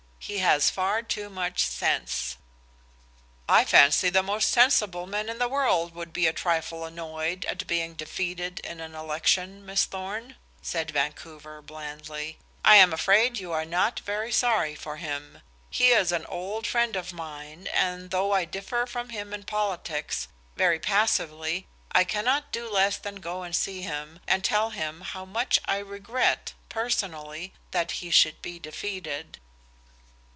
He 0.23 0.37
has 0.37 0.69
far 0.69 1.01
too 1.01 1.29
much 1.31 1.65
sense." 1.65 2.37
"I 3.49 3.65
fancy 3.65 4.09
the 4.11 4.21
most 4.21 4.49
sensible 4.49 5.07
man 5.07 5.29
in 5.29 5.39
the 5.39 5.47
world 5.49 5.95
would 5.95 6.13
be 6.13 6.27
a 6.27 6.31
trifle 6.31 6.85
annoyed 6.85 7.43
at 7.45 7.65
being 7.65 7.95
defeated 7.95 8.59
in 8.59 8.79
an 8.79 8.93
election, 8.93 9.65
Miss 9.65 9.83
Thorn," 9.85 10.35
said 10.61 10.91
Vancouver 10.91 11.59
blandly. 11.63 12.37
"I 12.63 12.75
am 12.75 12.93
afraid 12.93 13.39
you 13.39 13.51
are 13.51 13.65
not 13.65 13.99
very 14.01 14.31
sorry 14.31 14.75
for 14.75 14.97
him. 14.97 15.41
He 15.71 15.87
is 15.89 16.11
an 16.11 16.27
old 16.27 16.67
friend 16.67 16.95
of 16.95 17.11
mine, 17.11 17.67
and 17.73 18.11
though 18.11 18.31
I 18.31 18.45
differ 18.45 18.85
from 18.85 19.09
him 19.09 19.33
in 19.33 19.43
politics, 19.43 20.27
very 20.55 20.79
passively, 20.79 21.67
I 21.93 22.03
cannot 22.03 22.51
do 22.51 22.69
less 22.71 22.95
than 22.97 23.15
go 23.15 23.41
and 23.41 23.55
see 23.55 23.81
him, 23.81 24.19
and 24.27 24.43
tell 24.43 24.69
him 24.69 25.01
how 25.01 25.25
much 25.25 25.59
I 25.65 25.79
regret, 25.79 26.53
personally, 26.69 27.53
that 27.71 27.93
he 27.99 28.11
should 28.11 28.39
be 28.43 28.59
defeated." 28.59 29.39